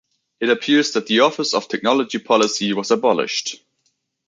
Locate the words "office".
1.19-1.53